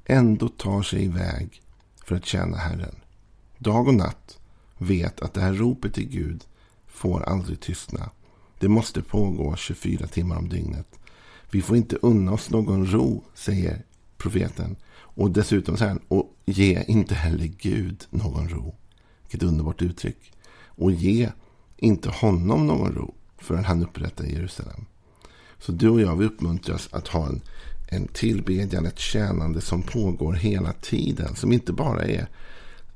ändå 0.05 0.49
tar 0.49 0.81
sig 0.81 1.03
iväg 1.03 1.61
för 2.05 2.15
att 2.15 2.25
tjäna 2.25 2.57
Herren. 2.57 2.95
Dag 3.57 3.87
och 3.87 3.93
natt 3.93 4.39
vet 4.77 5.21
att 5.21 5.33
det 5.33 5.41
här 5.41 5.53
ropet 5.53 5.93
till 5.93 6.09
Gud 6.09 6.43
får 6.87 7.23
aldrig 7.23 7.59
tystna. 7.59 8.09
Det 8.59 8.67
måste 8.67 9.01
pågå 9.01 9.55
24 9.55 10.07
timmar 10.07 10.37
om 10.37 10.49
dygnet. 10.49 10.87
Vi 11.51 11.61
får 11.61 11.77
inte 11.77 11.95
unna 12.01 12.31
oss 12.31 12.49
någon 12.49 12.91
ro, 12.91 13.23
säger 13.33 13.83
profeten. 14.17 14.75
Och 14.95 15.31
dessutom 15.31 15.77
säger 15.77 15.91
han, 15.91 16.01
och 16.07 16.33
ge 16.45 16.83
inte 16.87 17.15
heller 17.15 17.47
Gud 17.47 18.05
någon 18.09 18.49
ro. 18.49 18.75
Vilket 19.21 19.43
underbart 19.43 19.81
uttryck. 19.81 20.33
Och 20.57 20.91
ge 20.91 21.29
inte 21.77 22.09
honom 22.09 22.67
någon 22.67 22.91
ro 22.91 23.15
förrän 23.45 23.65
han 23.65 23.83
upprättar 23.83 24.25
Jerusalem. 24.25 24.85
Så 25.59 25.71
du 25.71 25.89
och 25.89 26.01
jag, 26.01 26.15
vi 26.15 26.25
uppmuntras 26.25 26.89
att 26.91 27.07
ha 27.07 27.27
en, 27.27 27.41
en 27.87 28.07
tillbedjan, 28.07 28.85
ett 28.85 28.99
tjänande 28.99 29.61
som 29.61 29.81
pågår 29.81 30.33
hela 30.33 30.73
tiden. 30.73 31.35
Som 31.35 31.51
inte 31.51 31.73
bara 31.73 32.03
är 32.03 32.27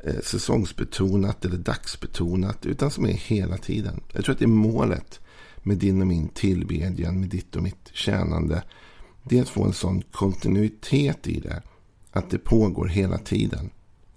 eh, 0.04 0.20
säsongsbetonat 0.24 1.46
eller 1.46 1.58
dagsbetonat, 1.58 2.66
utan 2.66 2.92
som 2.92 3.06
är 3.06 3.14
hela 3.14 3.58
tiden. 3.58 4.02
Jag 4.14 4.24
tror 4.24 4.34
att 4.34 4.40
det 4.40 4.46
är 4.46 4.48
målet 4.48 5.20
med 5.64 5.78
din 5.78 6.02
och 6.02 6.08
min 6.08 6.28
tillbedjan, 6.28 7.20
med 7.20 7.30
ditt 7.30 7.56
och 7.56 7.64
mitt 7.64 7.90
tjänande. 7.94 8.64
Det 9.24 9.38
är 9.38 9.42
att 9.42 9.50
få 9.50 9.64
en 9.64 9.74
sån 9.74 10.02
kontinuitet 10.02 11.28
i 11.28 11.40
det. 11.40 11.62
Att 12.12 12.30
det 12.30 12.38
pågår 12.38 12.88
hela 12.88 13.18
tiden. 13.18 13.70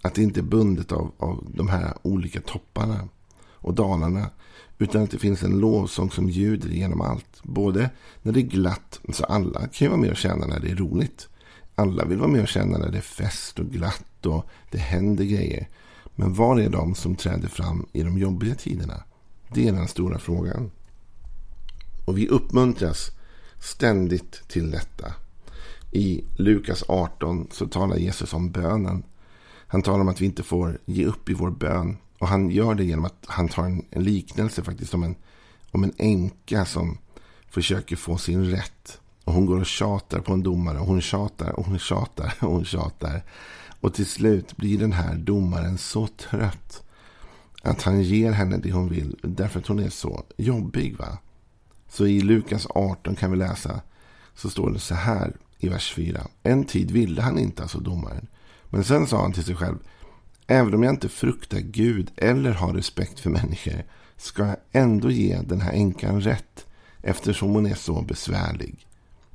Att 0.03 0.15
det 0.15 0.23
inte 0.23 0.41
är 0.41 0.45
bundet 0.45 0.93
av, 0.93 1.13
av 1.19 1.47
de 1.55 1.69
här 1.69 1.95
olika 2.03 2.41
topparna 2.41 3.09
och 3.51 3.75
dalarna. 3.75 4.31
Utan 4.79 5.03
att 5.03 5.11
det 5.11 5.19
finns 5.19 5.43
en 5.43 5.59
lovsång 5.59 6.11
som 6.11 6.31
ljuder 6.31 6.69
genom 6.69 7.01
allt. 7.01 7.43
Både 7.43 7.91
när 8.23 8.33
det 8.33 8.41
är 8.41 8.43
glatt, 8.43 9.01
så 9.13 9.25
alla 9.25 9.61
kan 9.61 9.87
ju 9.87 9.89
vara 9.89 10.01
med 10.01 10.11
och 10.11 10.17
känna 10.17 10.47
när 10.47 10.61
det 10.61 10.71
är 10.71 10.77
roligt. 10.77 11.29
Alla 11.75 12.05
vill 12.05 12.19
vara 12.19 12.31
med 12.31 12.43
och 12.43 12.49
känna 12.49 12.79
när 12.79 12.91
det 12.91 12.99
är 12.99 13.03
fest 13.03 13.59
och 13.59 13.67
glatt 13.67 14.27
och 14.27 14.47
det 14.71 14.79
händer 14.79 15.25
grejer. 15.25 15.69
Men 16.15 16.35
var 16.35 16.61
är 16.61 16.71
de 16.71 16.95
som 16.95 17.17
träder 17.17 17.49
fram 17.49 17.87
i 17.93 18.03
de 18.03 18.19
jobbiga 18.19 18.55
tiderna? 18.55 19.03
Det 19.55 19.69
är 19.69 19.73
den 19.73 19.89
stora 19.89 20.19
frågan. 20.19 20.71
Och 22.05 22.19
vi 22.19 22.29
uppmuntras 22.29 23.11
ständigt 23.61 24.49
till 24.49 24.71
detta. 24.71 25.15
I 25.91 26.25
Lukas 26.37 26.85
18 26.89 27.49
så 27.53 27.67
talar 27.67 27.97
Jesus 27.97 28.33
om 28.35 28.51
bönen. 28.51 29.03
Han 29.67 29.83
talar 29.83 30.01
om 30.01 30.09
att 30.09 30.21
vi 30.21 30.27
inte 30.27 30.43
får 30.43 30.79
ge 30.85 31.05
upp 31.05 31.29
i 31.29 31.35
vår 31.35 31.51
bön. 31.51 31.97
Och 32.23 32.29
han 32.29 32.51
gör 32.51 32.75
det 32.75 32.85
genom 32.85 33.05
att 33.05 33.25
han 33.27 33.49
tar 33.49 33.65
en, 33.65 33.85
en 33.91 34.05
liknelse 34.05 34.63
faktiskt 34.63 34.95
om 34.95 35.03
en, 35.03 35.15
om 35.71 35.85
en 35.85 35.93
änka 35.99 36.65
som 36.65 36.99
försöker 37.51 37.97
få 37.97 38.19
sin 38.19 38.51
rätt 38.51 39.01
Och 39.25 39.33
hon 39.33 39.47
går 39.47 39.61
och 39.61 39.67
tjatar 39.67 40.21
på 40.21 40.33
en 40.33 40.43
domare. 40.43 40.79
Och 40.79 40.87
hon 40.87 41.01
tjatar 41.01 41.53
och 41.53 41.67
hon 41.67 41.79
tjatar 41.79 42.35
och 42.41 42.53
hon 42.53 42.65
tjatar. 42.65 43.23
Och 43.81 43.95
till 43.95 44.07
slut 44.07 44.57
blir 44.57 44.79
den 44.79 44.93
här 44.93 45.15
domaren 45.15 45.79
så 45.79 46.07
trött. 46.07 46.83
Att 47.63 47.83
han 47.83 48.03
ger 48.03 48.33
henne 48.33 48.57
det 48.57 48.73
hon 48.73 48.89
vill. 48.89 49.17
Därför 49.23 49.61
att 49.61 49.67
hon 49.67 49.79
är 49.79 49.91
så 49.91 50.25
jobbig. 50.37 50.97
va? 50.97 51.19
Så 51.89 52.07
i 52.07 52.21
Lukas 52.21 52.67
18 52.71 53.17
kan 53.17 53.31
vi 53.31 53.37
läsa. 53.37 53.81
Så 54.35 54.51
står 54.51 54.71
det 54.71 54.79
så 54.79 54.95
här 54.95 55.37
i 55.59 55.69
vers 55.69 55.93
4. 55.95 56.27
En 56.43 56.65
tid 56.65 56.91
ville 56.91 57.23
han 57.23 57.39
inte, 57.39 57.63
alltså 57.63 57.79
domaren. 57.79 58.27
Men 58.69 58.85
sen 58.85 59.07
sa 59.07 59.23
han 59.23 59.33
till 59.33 59.45
sig 59.45 59.57
själv. 59.57 59.79
Även 60.53 60.75
om 60.75 60.83
jag 60.83 60.93
inte 60.93 61.09
fruktar 61.09 61.59
Gud 61.59 62.11
eller 62.17 62.53
har 62.53 62.73
respekt 62.73 63.21
för 63.21 63.31
människor. 63.31 63.85
Ska 64.17 64.47
jag 64.47 64.57
ändå 64.73 65.11
ge 65.11 65.41
den 65.45 65.61
här 65.61 65.73
änkan 65.73 66.21
rätt. 66.21 66.67
Eftersom 67.03 67.51
hon 67.51 67.67
är 67.67 67.75
så 67.75 68.03
besvärlig. 68.03 68.87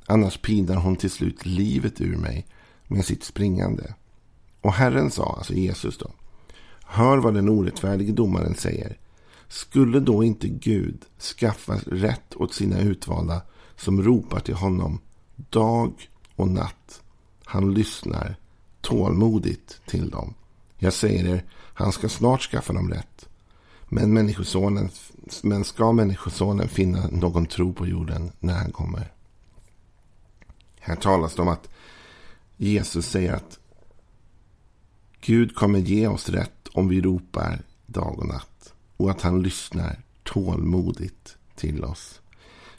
Annars 0.06 0.38
pinar 0.38 0.76
hon 0.76 0.96
till 0.96 1.10
slut 1.10 1.46
livet 1.46 2.00
ur 2.00 2.16
mig 2.16 2.46
med 2.86 3.04
sitt 3.04 3.24
springande. 3.24 3.94
Och 4.60 4.72
Herren 4.72 5.10
sa, 5.10 5.34
alltså 5.38 5.54
Jesus 5.54 5.98
då. 5.98 6.10
Hör 6.84 7.18
vad 7.18 7.34
den 7.34 7.48
orättfärdige 7.48 8.12
domaren 8.12 8.54
säger. 8.54 8.98
Skulle 9.48 10.00
då 10.00 10.24
inte 10.24 10.48
Gud 10.48 11.04
skaffa 11.38 11.80
rätt 11.86 12.34
åt 12.36 12.54
sina 12.54 12.80
utvalda 12.80 13.42
som 13.76 14.02
ropar 14.02 14.40
till 14.40 14.54
honom 14.54 15.00
dag 15.36 15.92
och 16.36 16.48
natt? 16.48 17.02
Han 17.44 17.74
lyssnar 17.74 18.36
tålmodigt 18.80 19.80
till 19.86 20.10
dem. 20.10 20.34
Jag 20.78 20.92
säger 20.92 21.34
er, 21.34 21.44
han 21.74 21.92
ska 21.92 22.08
snart 22.08 22.40
skaffa 22.40 22.72
dem 22.72 22.90
rätt. 22.90 23.28
Men, 23.88 24.12
människosonen, 24.12 24.90
men 25.42 25.64
ska 25.64 25.92
Människosonen 25.92 26.68
finna 26.68 27.06
någon 27.06 27.46
tro 27.46 27.72
på 27.72 27.86
jorden 27.86 28.32
när 28.40 28.54
han 28.54 28.72
kommer? 28.72 29.12
Här 30.80 30.96
talas 30.96 31.34
det 31.34 31.42
om 31.42 31.48
att 31.48 31.68
Jesus 32.56 33.06
säger 33.06 33.32
att 33.32 33.58
Gud 35.20 35.54
kommer 35.54 35.78
ge 35.78 36.06
oss 36.06 36.28
rätt 36.28 36.68
om 36.72 36.88
vi 36.88 37.00
ropar 37.00 37.62
dag 37.86 38.18
och 38.18 38.28
natt. 38.28 38.74
Och 38.96 39.10
att 39.10 39.22
han 39.22 39.42
lyssnar 39.42 40.02
tålmodigt 40.22 41.36
till 41.56 41.84
oss. 41.84 42.20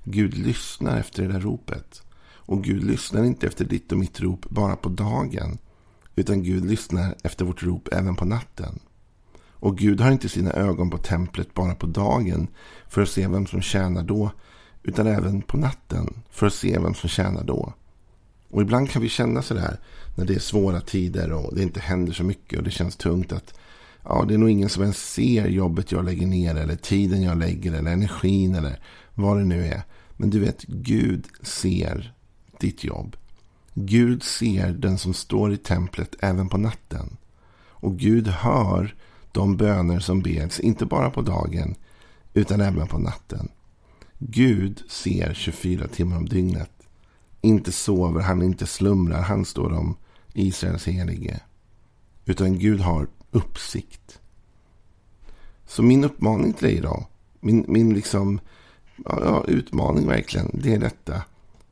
Gud 0.04 0.38
lyssnar 0.38 1.00
efter 1.00 1.24
det 1.24 1.34
där 1.34 1.40
ropet. 1.40 2.04
Och 2.22 2.64
Gud 2.64 2.84
lyssnar 2.84 3.24
inte 3.24 3.48
efter 3.48 3.66
ditt 3.66 3.92
och 3.92 3.98
mitt 3.98 4.20
rop 4.20 4.50
bara 4.50 4.76
på 4.76 4.90
dagen. 4.90 5.58
Utan 6.20 6.44
Gud 6.44 6.66
lyssnar 6.66 7.16
efter 7.24 7.46
vårt 7.46 7.64
rop 7.64 7.90
även 7.92 8.16
på 8.16 8.26
natten. 8.26 8.80
Och 9.52 9.78
Gud 9.78 10.02
har 10.02 10.12
inte 10.12 10.30
sina 10.30 10.52
ögon 10.52 10.90
på 10.90 10.98
templet 10.98 11.54
bara 11.54 11.76
på 11.76 11.86
dagen 11.88 12.48
för 12.90 13.02
att 13.02 13.10
se 13.10 13.28
vem 13.28 13.48
som 13.48 13.62
tjänar 13.62 14.04
då. 14.04 14.32
Utan 14.84 15.08
även 15.08 15.42
på 15.42 15.58
natten 15.58 16.14
för 16.30 16.48
att 16.48 16.54
se 16.54 16.80
vem 16.80 16.94
som 16.94 17.10
tjänar 17.10 17.44
då. 17.44 17.74
Och 18.50 18.62
ibland 18.62 18.90
kan 18.90 19.02
vi 19.02 19.10
känna 19.10 19.42
sådär 19.42 19.80
när 20.16 20.26
det 20.26 20.36
är 20.36 20.40
svåra 20.40 20.82
tider 20.82 21.32
och 21.32 21.56
det 21.56 21.64
inte 21.64 21.80
händer 21.80 22.14
så 22.14 22.24
mycket 22.24 22.60
och 22.60 22.66
det 22.66 22.72
känns 22.72 22.96
tungt 22.96 23.32
att 23.32 23.54
ja, 24.04 24.26
det 24.28 24.34
är 24.34 24.38
nog 24.38 24.50
ingen 24.50 24.70
som 24.70 24.84
ens 24.84 25.14
ser 25.14 25.48
jobbet 25.48 25.92
jag 25.92 26.06
lägger 26.06 26.28
ner 26.28 26.56
eller 26.56 26.76
tiden 26.76 27.22
jag 27.22 27.38
lägger 27.38 27.74
eller 27.74 27.92
energin 27.92 28.56
eller 28.56 28.80
vad 29.14 29.38
det 29.38 29.44
nu 29.44 29.68
är. 29.68 29.84
Men 30.18 30.30
du 30.30 30.40
vet, 30.40 30.62
Gud 30.64 31.28
ser 31.42 32.14
ditt 32.60 32.84
jobb. 32.84 33.16
Gud 33.86 34.24
ser 34.24 34.74
den 34.74 34.98
som 34.98 35.14
står 35.14 35.54
i 35.54 35.58
templet 35.58 36.16
även 36.20 36.50
på 36.50 36.58
natten. 36.58 37.18
Och 37.70 37.98
Gud 37.98 38.28
hör 38.28 38.96
de 39.32 39.58
böner 39.58 40.00
som 40.00 40.22
beds, 40.22 40.60
inte 40.60 40.86
bara 40.86 41.10
på 41.10 41.22
dagen 41.22 41.76
utan 42.34 42.62
även 42.62 42.88
på 42.88 42.98
natten. 42.98 43.50
Gud 44.18 44.84
ser 44.90 45.34
24 45.34 45.88
timmar 45.88 46.18
om 46.18 46.30
dygnet. 46.30 46.72
Inte 47.42 47.72
sover 47.72 48.22
han, 48.22 48.42
inte 48.42 48.68
slumrar 48.68 49.22
han, 49.22 49.46
står 49.46 49.74
om 49.74 49.96
Israels 50.34 50.88
helige. 50.88 51.40
Utan 52.26 52.60
Gud 52.60 52.80
har 52.80 53.08
uppsikt. 53.32 54.20
Så 55.66 55.84
min 55.84 56.04
uppmaning 56.04 56.54
till 56.54 56.68
dig 56.68 56.78
idag, 56.78 57.06
min, 57.40 57.66
min 57.68 57.94
liksom, 57.94 58.40
ja, 59.06 59.44
utmaning 59.48 60.08
verkligen, 60.08 60.52
det 60.54 60.74
är 60.74 60.80
detta. 60.80 61.22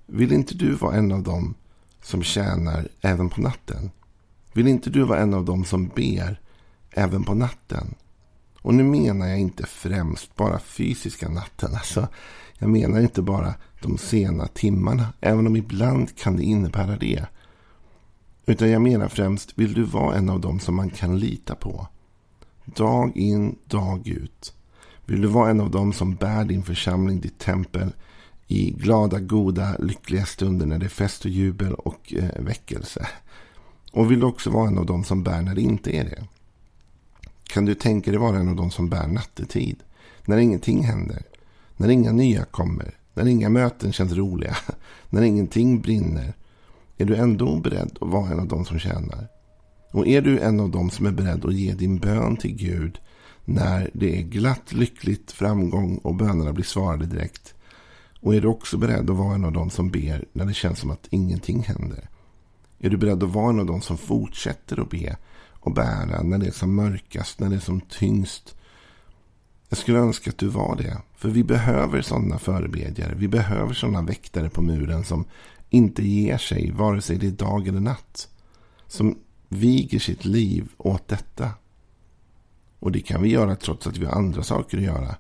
Vill 0.05 0.33
inte 0.33 0.55
du 0.55 0.73
vara 0.73 0.95
en 0.95 1.11
av 1.11 1.23
dem 1.23 1.55
som 2.07 2.23
tjänar 2.23 2.87
även 3.01 3.29
på 3.29 3.41
natten? 3.41 3.91
Vill 4.53 4.67
inte 4.67 4.89
du 4.89 5.03
vara 5.03 5.19
en 5.19 5.33
av 5.33 5.45
dem 5.45 5.65
som 5.65 5.87
ber 5.87 6.39
även 6.91 7.23
på 7.23 7.33
natten? 7.33 7.95
Och 8.61 8.73
nu 8.73 8.83
menar 8.83 9.27
jag 9.27 9.39
inte 9.39 9.65
främst 9.65 10.35
bara 10.35 10.59
fysiska 10.59 11.29
natten. 11.29 11.75
Alltså, 11.75 12.07
jag 12.57 12.69
menar 12.69 12.99
inte 12.99 13.21
bara 13.21 13.53
de 13.81 13.97
sena 13.97 14.47
timmarna, 14.47 15.13
även 15.21 15.47
om 15.47 15.55
ibland 15.55 16.17
kan 16.17 16.35
det 16.35 16.43
innebära 16.43 16.97
det. 16.97 17.25
Utan 18.45 18.69
jag 18.69 18.81
menar 18.81 19.07
främst, 19.07 19.53
vill 19.55 19.73
du 19.73 19.83
vara 19.83 20.15
en 20.15 20.29
av 20.29 20.39
dem 20.39 20.59
som 20.59 20.75
man 20.75 20.89
kan 20.89 21.19
lita 21.19 21.55
på? 21.55 21.87
Dag 22.65 23.17
in, 23.17 23.55
dag 23.65 24.07
ut. 24.07 24.53
Vill 25.05 25.21
du 25.21 25.27
vara 25.27 25.49
en 25.49 25.61
av 25.61 25.71
dem 25.71 25.93
som 25.93 26.15
bär 26.15 26.45
din 26.45 26.63
församling, 26.63 27.21
ditt 27.21 27.39
tempel 27.39 27.93
i 28.47 28.71
glada, 28.71 29.19
goda, 29.19 29.75
lyckliga 29.79 30.25
stunder 30.25 30.65
när 30.65 30.77
det 30.77 30.85
är 30.85 30.89
fest 30.89 31.25
och 31.25 31.31
jubel 31.31 31.73
och 31.73 32.13
eh, 32.13 32.43
väckelse? 32.43 33.07
Och 33.91 34.11
vill 34.11 34.19
du 34.19 34.25
också 34.25 34.49
vara 34.49 34.67
en 34.67 34.77
av 34.77 34.85
dem 34.85 35.03
som 35.03 35.23
bär 35.23 35.41
när 35.41 35.55
det 35.55 35.61
inte 35.61 35.91
är 35.97 36.03
det? 36.03 36.23
Kan 37.43 37.65
du 37.65 37.75
tänka 37.75 38.11
dig 38.11 38.19
vara 38.19 38.37
en 38.37 38.49
av 38.49 38.55
dem 38.55 38.71
som 38.71 38.89
bär 38.89 39.07
nattetid? 39.07 39.77
När 40.25 40.37
ingenting 40.37 40.83
händer? 40.83 41.23
När 41.77 41.89
inga 41.89 42.11
nya 42.11 42.45
kommer? 42.45 42.95
När 43.13 43.27
inga 43.27 43.49
möten 43.49 43.93
känns 43.93 44.13
roliga? 44.13 44.57
När 45.09 45.21
ingenting 45.21 45.81
brinner? 45.81 46.33
Är 46.97 47.05
du 47.05 47.15
ändå 47.15 47.55
beredd 47.55 47.97
att 48.01 48.09
vara 48.09 48.31
en 48.31 48.39
av 48.39 48.47
dem 48.47 48.65
som 48.65 48.79
tjänar? 48.79 49.27
Och 49.91 50.07
är 50.07 50.21
du 50.21 50.39
en 50.39 50.59
av 50.59 50.69
dem 50.69 50.89
som 50.89 51.05
är 51.05 51.11
beredd 51.11 51.45
att 51.45 51.53
ge 51.53 51.73
din 51.73 51.97
bön 51.97 52.37
till 52.37 52.55
Gud 52.55 52.99
när 53.45 53.89
det 53.93 54.17
är 54.17 54.21
glatt, 54.21 54.73
lyckligt, 54.73 55.31
framgång 55.31 55.97
och 55.97 56.15
bönerna 56.15 56.53
blir 56.53 56.65
svarade 56.65 57.05
direkt? 57.05 57.53
Och 58.21 58.35
är 58.35 58.41
du 58.41 58.47
också 58.47 58.77
beredd 58.77 59.09
att 59.09 59.17
vara 59.17 59.35
en 59.35 59.45
av 59.45 59.51
dem 59.51 59.69
som 59.69 59.89
ber 59.89 60.25
när 60.33 60.45
det 60.45 60.53
känns 60.53 60.79
som 60.79 60.91
att 60.91 61.07
ingenting 61.09 61.63
händer? 61.63 62.09
Är 62.79 62.89
du 62.89 62.97
beredd 62.97 63.23
att 63.23 63.33
vara 63.33 63.49
en 63.49 63.59
av 63.59 63.65
dem 63.65 63.81
som 63.81 63.97
fortsätter 63.97 64.81
att 64.81 64.89
be 64.89 65.17
och 65.51 65.73
bära 65.73 66.23
när 66.23 66.37
det 66.37 66.47
är 66.47 66.51
som 66.51 66.75
mörkast, 66.75 67.39
när 67.39 67.49
det 67.49 67.55
är 67.55 67.59
som 67.59 67.81
tyngst? 67.81 68.55
Jag 69.69 69.77
skulle 69.77 69.99
önska 69.99 70.29
att 70.29 70.37
du 70.37 70.47
var 70.47 70.75
det. 70.75 70.97
För 71.15 71.29
vi 71.29 71.43
behöver 71.43 72.01
sådana 72.01 72.39
förebedjare. 72.39 73.15
Vi 73.15 73.27
behöver 73.27 73.73
sådana 73.73 74.01
väktare 74.01 74.49
på 74.49 74.61
muren 74.61 75.03
som 75.03 75.25
inte 75.69 76.07
ger 76.07 76.37
sig, 76.37 76.71
vare 76.71 77.01
sig 77.01 77.17
det 77.17 77.27
är 77.27 77.31
dag 77.31 77.67
eller 77.67 77.79
natt. 77.79 78.29
Som 78.87 79.17
viger 79.47 79.99
sitt 79.99 80.25
liv 80.25 80.69
åt 80.77 81.07
detta. 81.07 81.49
Och 82.79 82.91
det 82.91 82.99
kan 82.99 83.21
vi 83.21 83.29
göra 83.29 83.55
trots 83.55 83.87
att 83.87 83.97
vi 83.97 84.05
har 84.05 84.13
andra 84.13 84.43
saker 84.43 84.77
att 84.77 84.83
göra. 84.83 85.15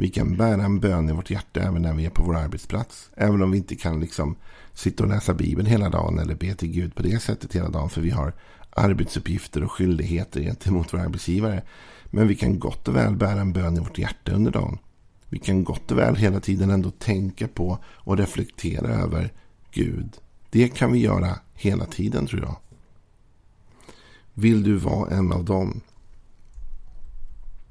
Vi 0.00 0.08
kan 0.08 0.36
bära 0.36 0.64
en 0.64 0.80
bön 0.80 1.08
i 1.08 1.12
vårt 1.12 1.30
hjärta 1.30 1.60
även 1.60 1.82
när 1.82 1.94
vi 1.94 2.06
är 2.06 2.10
på 2.10 2.22
vår 2.22 2.36
arbetsplats. 2.36 3.10
Även 3.16 3.42
om 3.42 3.50
vi 3.50 3.58
inte 3.58 3.74
kan 3.74 4.00
liksom 4.00 4.36
sitta 4.74 5.02
och 5.02 5.08
läsa 5.08 5.34
Bibeln 5.34 5.68
hela 5.68 5.88
dagen 5.88 6.18
eller 6.18 6.34
be 6.34 6.54
till 6.54 6.68
Gud 6.68 6.94
på 6.94 7.02
det 7.02 7.22
sättet 7.22 7.56
hela 7.56 7.68
dagen. 7.68 7.90
För 7.90 8.00
vi 8.00 8.10
har 8.10 8.32
arbetsuppgifter 8.70 9.64
och 9.64 9.72
skyldigheter 9.72 10.40
gentemot 10.40 10.94
vår 10.94 10.98
arbetsgivare. 10.98 11.62
Men 12.04 12.28
vi 12.28 12.34
kan 12.34 12.58
gott 12.58 12.88
och 12.88 12.96
väl 12.96 13.16
bära 13.16 13.40
en 13.40 13.52
bön 13.52 13.76
i 13.76 13.80
vårt 13.80 13.98
hjärta 13.98 14.32
under 14.32 14.50
dagen. 14.50 14.78
Vi 15.28 15.38
kan 15.38 15.64
gott 15.64 15.90
och 15.92 15.98
väl 15.98 16.16
hela 16.16 16.40
tiden 16.40 16.70
ändå 16.70 16.90
tänka 16.90 17.48
på 17.48 17.78
och 17.84 18.18
reflektera 18.18 18.88
över 18.88 19.32
Gud. 19.70 20.16
Det 20.50 20.68
kan 20.68 20.92
vi 20.92 20.98
göra 20.98 21.38
hela 21.54 21.86
tiden 21.86 22.26
tror 22.26 22.42
jag. 22.42 22.56
Vill 24.34 24.62
du 24.62 24.76
vara 24.76 25.10
en 25.10 25.32
av 25.32 25.44
dem? 25.44 25.80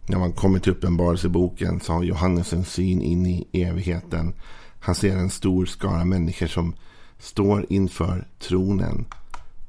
När 0.09 0.19
man 0.19 0.33
kommer 0.33 0.59
till 0.59 0.71
Uppenbarelseboken 0.71 1.79
så 1.79 1.93
har 1.93 2.03
Johannes 2.03 2.53
en 2.53 2.65
syn 2.65 3.01
in 3.01 3.25
i 3.25 3.47
evigheten. 3.51 4.33
Han 4.79 4.95
ser 4.95 5.17
en 5.17 5.29
stor 5.29 5.65
skara 5.65 6.05
människor 6.05 6.47
som 6.47 6.75
står 7.19 7.65
inför 7.69 8.27
tronen. 8.39 9.05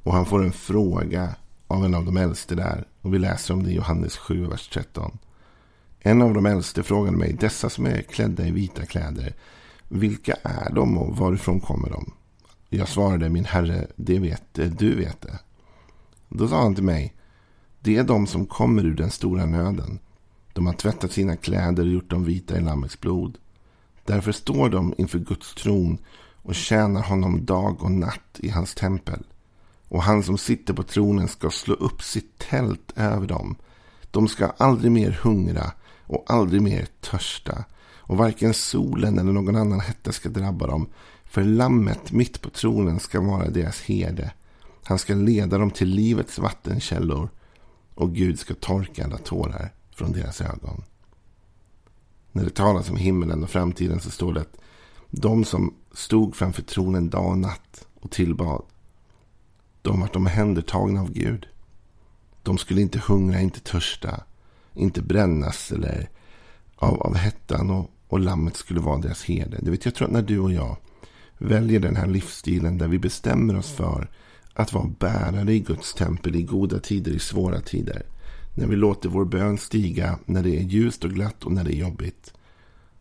Och 0.03 0.13
han 0.13 0.25
får 0.25 0.43
en 0.43 0.51
fråga 0.51 1.35
av 1.67 1.85
en 1.85 1.93
av 1.93 2.05
de 2.05 2.17
äldste 2.17 2.55
där. 2.55 2.87
Och 3.01 3.13
vi 3.13 3.19
läser 3.19 3.53
om 3.53 3.63
det 3.63 3.71
i 3.71 3.75
Johannes 3.75 4.17
7, 4.17 4.47
vers 4.47 4.69
13. 4.73 5.17
En 5.99 6.21
av 6.21 6.33
de 6.33 6.45
äldste 6.45 6.83
frågade 6.83 7.17
mig, 7.17 7.33
dessa 7.33 7.69
som 7.69 7.85
är 7.85 8.01
klädda 8.01 8.47
i 8.47 8.51
vita 8.51 8.85
kläder, 8.85 9.35
vilka 9.87 10.33
är 10.43 10.73
de 10.73 10.97
och 10.97 11.17
varifrån 11.17 11.59
kommer 11.59 11.89
de? 11.89 12.13
Jag 12.69 12.87
svarade, 12.87 13.29
min 13.29 13.45
herre, 13.45 13.87
det 13.95 14.19
vet 14.19 14.43
du 14.53 14.95
vet 14.95 15.21
det. 15.21 15.39
Då 16.29 16.47
sa 16.47 16.61
han 16.61 16.75
till 16.75 16.83
mig, 16.83 17.13
det 17.79 17.97
är 17.97 18.03
de 18.03 18.27
som 18.27 18.45
kommer 18.45 18.85
ur 18.85 18.95
den 18.95 19.11
stora 19.11 19.45
nöden. 19.45 19.99
De 20.59 20.65
har 20.65 20.73
tvättat 20.73 21.11
sina 21.11 21.35
kläder 21.35 21.83
och 21.83 21.89
gjort 21.89 22.09
dem 22.09 22.23
vita 22.23 22.57
i 22.57 22.61
Lammets 22.61 22.99
blod. 22.99 23.37
Därför 24.05 24.31
står 24.31 24.69
de 24.69 24.93
inför 24.97 25.19
Guds 25.19 25.55
tron 25.55 25.97
och 26.35 26.55
tjänar 26.55 27.01
honom 27.01 27.45
dag 27.45 27.83
och 27.83 27.91
natt 27.91 28.39
i 28.39 28.49
hans 28.49 28.75
tempel. 28.75 29.23
Och 29.87 30.03
han 30.03 30.23
som 30.23 30.37
sitter 30.37 30.73
på 30.73 30.83
tronen 30.83 31.27
ska 31.27 31.49
slå 31.49 31.73
upp 31.73 32.01
sitt 32.01 32.37
tält 32.37 32.93
över 32.95 33.27
dem. 33.27 33.55
De 34.11 34.27
ska 34.27 34.45
aldrig 34.57 34.91
mer 34.91 35.19
hungra 35.23 35.71
och 36.05 36.25
aldrig 36.27 36.61
mer 36.61 36.87
törsta. 37.01 37.63
Och 37.97 38.17
varken 38.17 38.53
solen 38.53 39.19
eller 39.19 39.31
någon 39.31 39.55
annan 39.55 39.79
hetta 39.79 40.11
ska 40.11 40.29
drabba 40.29 40.67
dem. 40.67 40.87
För 41.23 41.43
lammet 41.43 42.11
mitt 42.11 42.41
på 42.41 42.49
tronen 42.49 42.99
ska 42.99 43.21
vara 43.21 43.49
deras 43.49 43.81
herde. 43.81 44.31
Han 44.83 44.99
ska 44.99 45.13
leda 45.13 45.57
dem 45.57 45.71
till 45.71 45.89
livets 45.89 46.39
vattenkällor 46.39 47.29
och 47.95 48.15
Gud 48.15 48.39
ska 48.39 48.53
torka 48.53 49.05
alla 49.05 49.17
tårar 49.17 49.71
från 49.99 50.11
deras 50.11 50.41
ögon. 50.41 50.83
När 52.31 52.43
det 52.43 52.55
talas 52.55 52.89
om 52.89 52.95
himmelen 52.97 53.43
och 53.43 53.49
framtiden 53.49 53.99
så 53.99 54.11
står 54.11 54.33
det 54.33 54.41
att 54.41 54.57
de 55.09 55.45
som 55.45 55.73
stod 55.93 56.35
framför 56.35 56.61
tronen 56.61 57.09
dag 57.09 57.25
och 57.25 57.37
natt 57.37 57.87
och 58.01 58.11
tillbad, 58.11 58.63
de 59.81 59.99
vart 59.99 60.15
omhändertagna 60.15 61.01
av 61.01 61.11
Gud. 61.11 61.47
De 62.43 62.57
skulle 62.57 62.81
inte 62.81 62.99
hungra, 63.07 63.41
inte 63.41 63.59
törsta, 63.59 64.23
inte 64.73 65.01
brännas 65.01 65.71
eller 65.71 66.09
av, 66.75 67.01
av 67.01 67.15
hettan 67.15 67.69
och, 67.69 67.91
och 68.07 68.19
lammet 68.19 68.55
skulle 68.55 68.79
vara 68.79 68.97
deras 68.97 69.23
herde. 69.23 69.57
Det 69.61 69.71
vet 69.71 69.85
jag 69.85 69.95
tror 69.95 70.07
att 70.07 70.13
när 70.13 70.21
du 70.21 70.39
och 70.39 70.53
jag 70.53 70.77
väljer 71.37 71.79
den 71.79 71.95
här 71.95 72.07
livsstilen 72.07 72.77
där 72.77 72.87
vi 72.87 72.99
bestämmer 72.99 73.57
oss 73.57 73.71
för 73.71 74.09
att 74.53 74.73
vara 74.73 74.91
bärare 74.99 75.53
i 75.53 75.59
Guds 75.59 75.93
tempel 75.93 76.35
i 76.35 76.43
goda 76.43 76.79
tider, 76.79 77.11
i 77.11 77.19
svåra 77.19 77.61
tider. 77.61 78.05
När 78.59 78.67
vi 78.67 78.75
låter 78.75 79.09
vår 79.09 79.25
bön 79.25 79.57
stiga 79.57 80.19
när 80.25 80.43
det 80.43 80.57
är 80.57 80.61
ljust 80.61 81.03
och 81.03 81.11
glatt 81.11 81.43
och 81.43 81.51
när 81.51 81.63
det 81.63 81.75
är 81.75 81.79
jobbigt. 81.79 82.33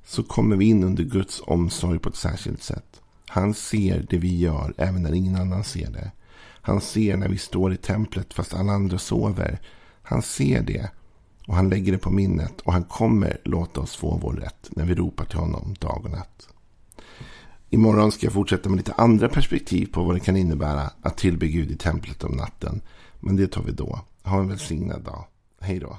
Så 0.05 0.23
kommer 0.23 0.57
vi 0.57 0.65
in 0.65 0.85
under 0.85 1.05
Guds 1.05 1.43
omsorg 1.47 1.99
på 1.99 2.09
ett 2.09 2.17
särskilt 2.17 2.63
sätt. 2.63 3.01
Han 3.27 3.55
ser 3.55 4.07
det 4.11 4.19
vi 4.19 4.39
gör 4.39 4.75
även 4.77 5.03
när 5.03 5.15
ingen 5.15 5.37
annan 5.37 5.65
ser 5.65 5.91
det. 5.91 6.11
Han 6.41 6.81
ser 6.81 7.17
när 7.17 7.29
vi 7.29 7.39
står 7.39 7.73
i 7.73 7.77
templet 7.77 8.35
fast 8.35 8.55
alla 8.55 8.73
andra 8.73 8.99
sover. 8.99 9.61
Han 10.03 10.23
ser 10.23 10.63
det 10.63 10.91
och 11.47 11.55
han 11.55 11.69
lägger 11.69 11.93
det 11.93 11.99
på 11.99 12.11
minnet 12.11 12.61
och 12.61 12.73
han 12.73 12.85
kommer 12.85 13.41
låta 13.45 13.81
oss 13.81 13.97
få 13.97 14.19
vår 14.23 14.33
rätt 14.33 14.69
när 14.71 14.85
vi 14.85 14.95
ropar 14.95 15.25
till 15.25 15.39
honom 15.39 15.75
dag 15.79 16.01
och 16.05 16.11
natt. 16.11 16.49
Imorgon 17.71 18.13
ska 18.13 18.27
jag 18.27 18.33
fortsätta 18.33 18.69
med 18.69 18.77
lite 18.77 18.93
andra 18.93 19.29
perspektiv 19.29 19.87
på 19.93 20.03
vad 20.03 20.17
det 20.17 20.21
kan 20.21 20.37
innebära 20.37 20.91
att 21.03 21.17
tillbe 21.17 21.47
Gud 21.47 21.71
i 21.71 21.77
templet 21.77 22.25
om 22.25 22.33
natten. 22.33 22.81
Men 23.21 23.37
det 23.37 23.47
tar 23.47 23.63
vi 23.63 23.73
då. 23.73 24.01
Ha 24.23 24.41
en 24.41 24.49
välsignad 24.49 25.03
dag. 25.03 25.25
Hej 25.61 25.79
då. 25.79 25.99